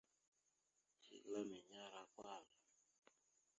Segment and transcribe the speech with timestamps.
[1.05, 2.45] Zigla mene ara kwal.